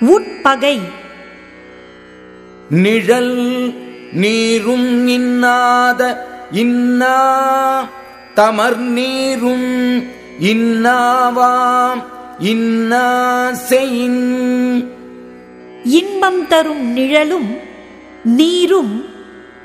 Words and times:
உட்பகை. 0.00 0.80
நிழல் 2.70 3.74
நீரும் 4.12 5.06
இன்னாத 5.06 6.30
இன்னா 6.50 7.88
தமர் 8.34 8.76
நீரும் 8.76 10.00
இன்னாவாம் 10.40 12.02
இன்னா 12.38 13.50
செயின். 13.68 14.90
இன்பம் 15.84 16.48
தரும் 16.48 16.92
நிழலும் 16.92 17.58
நீரும் 18.24 19.04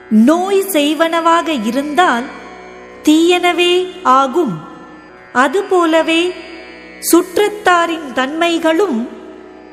நோய் 0.09 0.61
செய்வனவாக 0.61 1.65
இருந்தால் 1.65 2.23
தீயனவே 3.03 3.87
ஆகும். 4.03 4.59
அதுபோலவே 5.33 6.33
சுற்றத்தாரின் 6.99 8.13
தன்மைகளும் 8.13 9.16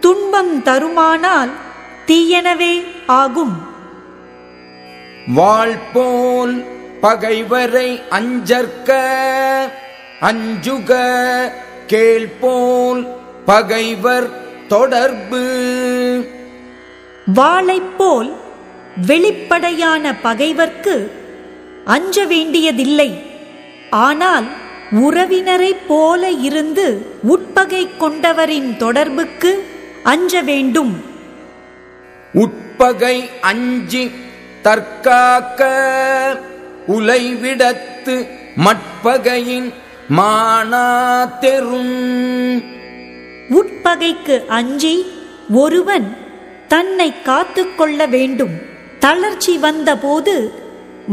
துன்பம் 0.04 0.62
தருமானால் 0.62 1.50
தீயனவே 2.06 2.74
ஆகும். 3.06 3.54
வாழ்போல் 5.34 6.64
பகைவரை 7.00 8.02
அஞ்சற்க 8.10 8.98
அஞ்சுக 10.20 10.90
கேள்போல் 11.86 13.02
பகைவர் 13.44 14.28
தொடர்பு. 14.68 15.42
வாளைப்போல் 17.34 18.30
வெளிப்படையான 19.06 20.14
பகைவர்க்கு 20.22 20.96
அஞ்ச 21.84 22.24
வேண்டியதில்லை. 22.24 23.10
ஆனால் 23.90 24.48
உறவினரைப் 24.90 25.84
போல 25.88 26.30
இருந்து 26.48 27.06
உட்பகை 27.22 27.88
கொண்டவரின் 27.98 28.76
தொடர்புக்கு 28.76 29.52
அஞ்ச 30.04 30.42
வேண்டும். 30.42 31.04
உட்பகை 32.32 33.30
அஞ்சி 33.40 34.10
தற்காக்க 34.62 35.60
உலைவிடத்து 36.88 38.26
மட்பகையின் 38.56 39.72
மானா 40.16 40.86
தெரும். 41.38 41.96
உட்பகைக்கு 43.50 44.46
அஞ்சி 44.46 45.06
ஒருவன் 45.50 46.16
தன்னை 46.68 47.22
காத்துக்கொள்ள 47.22 48.06
வேண்டும். 48.06 48.54
தளர்ச்சி 48.98 49.58
வந்தபோது 49.58 50.62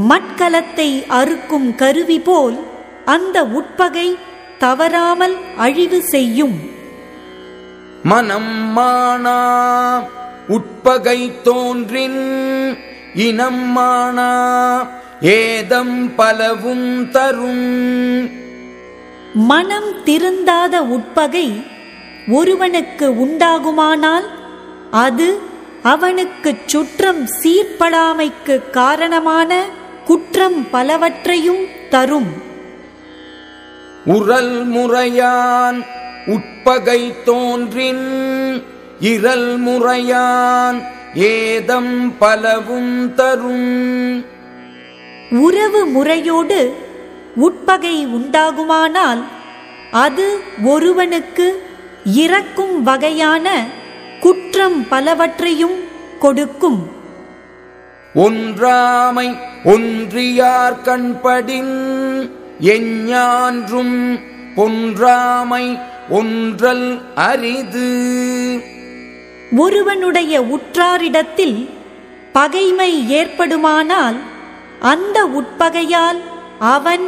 மட்கலத்தை 0.09 1.07
அறுக்கும் 1.07 1.75
கருவி 1.75 2.19
போல் 2.19 2.59
அந்த 3.05 3.45
உட்பகை 3.45 4.17
தவறாமல் 4.57 5.35
அழிவு 5.57 6.01
செய்யும். 6.01 6.70
மனம் 8.03 8.77
மானா 8.77 9.39
உட்பகை 10.47 11.41
தோன்றின் 11.41 12.21
இனம் 13.13 13.77
மானா 13.77 14.31
ஏதம் 15.21 16.15
பலவும் 16.15 17.11
தரும். 17.11 18.29
மனம் 19.33 20.03
திருந்தாத 20.05 20.77
உட்பகை 20.77 21.65
ஒருவனுக்கு 22.31 23.11
உண்டாகுமானால் 23.11 24.25
அது 24.91 25.39
அவனுக்குச் 25.83 26.67
சுற்றம் 26.67 27.27
சீர்படாமைக்கு 27.43 28.69
காரணமான 28.69 29.65
குற்றம் 30.05 30.69
பலவற்றையும் 30.71 31.67
தரும். 31.89 32.31
உரல் 34.05 34.65
முறையான் 34.65 35.85
உட்பகை 36.27 37.13
தோன்றின் 37.23 38.05
இரல் 38.99 39.59
முறையான் 39.61 40.81
ஏதம் 41.13 42.17
பலவும் 42.17 43.13
தரும். 43.13 44.25
உறவு 45.31 45.85
முறையோடு 45.85 46.75
உட்பகை 47.35 48.07
உண்டாகுமானால் 48.07 49.23
அது 49.91 50.39
ஒருவனுக்கு 50.63 51.63
இறக்கும் 52.05 52.83
வகையான 52.83 53.65
குற்றம் 54.19 54.87
பலவற்றையும் 54.87 55.77
கொடுக்கும். 56.19 56.89
ஒன்றாமை 58.15 59.37
ஒன்றியார் 59.63 60.81
கண்படின் 60.83 61.75
எஞ்ஞான்றும் 62.59 64.19
பொன்றாமை 64.55 65.79
ஒன்றல் 66.09 67.01
அரிது. 67.15 67.89
ஒருவனுடைய 69.57 70.41
உற்றாரிடத்தில் 70.41 71.69
பகைமை 72.33 73.15
ஏற்படுமானால் 73.15 74.15
அந்த 74.79 75.25
உட்பகையால் 75.25 76.21
அவன் 76.59 77.01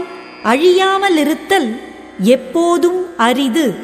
அழியாமலிருத்தல் 0.44 1.80
எப்போதும் 2.20 3.18
அரிது. 3.18 3.76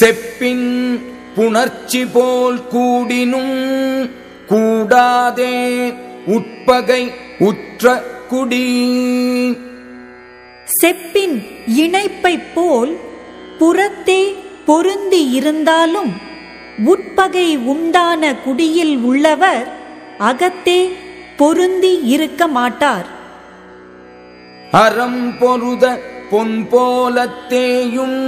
செப்பின் 0.00 1.00
புணர்ச்சி 1.36 2.06
போல் 2.12 2.60
கூடினும் 2.72 4.10
கூடாதே 4.46 5.92
உட்பகை 6.26 7.12
உற்ற 7.38 8.02
குடி. 8.28 8.82
செப்பின் 10.82 11.46
இணைப்பைப் 11.76 12.54
போல் 12.54 13.12
புறத்தே 13.58 14.20
பொருந்தி 14.66 15.20
இருந்தாலும் 15.30 16.12
உட்பகை 16.92 17.48
உண்டான 17.72 18.22
குடியில் 18.44 18.96
உள்ளவர் 19.10 19.66
அகத்தே 20.18 20.80
பொருந்தி 21.36 21.92
இருக்க 22.14 22.46
மாட்டார். 22.46 23.06
அறம் 24.70 25.22
பொருத 25.38 25.84
பொன் 26.30 26.56
போலத்தேயும் 26.72 28.18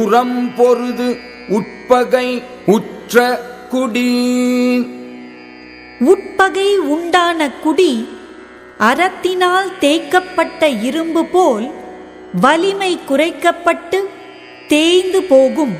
உரம் 0.00 0.38
பொருது 0.56 1.08
உட்பகை 1.48 2.28
உற்ற 2.66 3.24
குடி. 3.70 4.10
உட்பகை 6.12 6.68
உண்டான 6.94 7.48
குடி 7.64 7.92
அறத்தினால் 8.88 9.70
தேய்க்கப்பட்ட 9.80 10.68
இரும்பு 10.82 11.24
போல் 11.24 11.66
வலிமை 12.40 12.92
குறைக்கப்பட்டு 13.08 13.98
தேய்ந்து 14.68 15.22
போகும். 15.22 15.76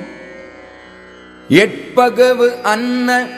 எட்பகவு 1.48 2.62
அன்ன 2.62 3.28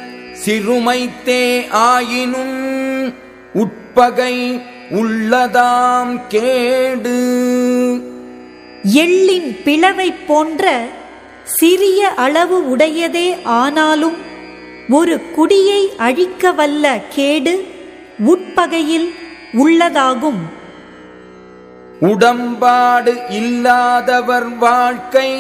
சிறுமைத்தே 0.45 1.69
ஆயினும் 1.71 3.15
உட்பகை 3.53 4.61
உள்ளதாம் 4.91 6.21
கேடு. 6.29 7.17
எள்ளின் 8.83 9.57
பிளவைப் 9.65 10.27
போன்ற 10.27 10.85
சிறிய 11.45 12.09
அளவு 12.09 12.77
உடையதே 12.77 13.43
ஆனாலும் 13.43 14.17
ஒரு 14.89 15.31
குடியை 15.31 15.89
அழிக்க 15.97 16.53
வல்ல 16.53 17.01
கேடு 17.09 17.65
உட்பகையில் 18.27 19.15
உள்ளதாகும். 19.53 20.58
உடம்பாடு 22.01 23.17
இல்லாதவர் 23.29 24.57
வாழ்க்கை. 24.57 25.33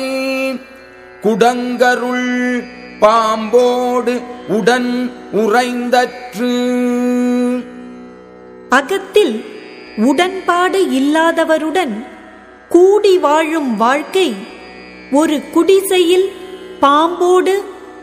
குடங்கருள் 1.22 2.64
பாம்போடு 3.00 4.22
உடன் 4.48 5.12
உறைந்தற்று. 5.32 6.50
அகத்தில் 8.68 9.44
உடன்பாடு 9.96 10.86
இல்லாதவருடன் 10.86 12.06
கூடி 12.68 13.18
வாழும் 13.18 13.76
வாழ்க்கை. 13.76 14.34
ஒரு 15.12 15.40
குடிசையில் 15.52 16.32
பாம்போடு 16.80 17.54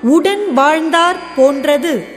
உடன் 0.01 0.53
வாழ்ந்தார் 0.53 1.17
போன்றது. 1.35 2.14